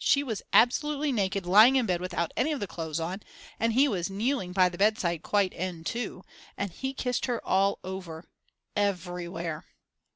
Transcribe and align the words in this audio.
She 0.00 0.24
was 0.24 0.42
absolutely 0.52 1.12
naked 1.12 1.46
lying 1.46 1.76
in 1.76 1.86
bed 1.86 2.00
without 2.00 2.32
any 2.36 2.50
of 2.50 2.58
the 2.58 2.66
clothes 2.66 2.98
on, 2.98 3.22
and 3.60 3.72
he 3.72 3.86
was 3.86 4.10
kneeling 4.10 4.50
by 4.50 4.68
the 4.68 4.76
bedside 4.76 5.22
quite 5.22 5.52
n 5.54 5.84
too, 5.84 6.24
and 6.56 6.72
he 6.72 6.92
kissed 6.92 7.26
her 7.26 7.40
all 7.46 7.78
over, 7.84 8.24
_everywhere!!! 8.76 9.62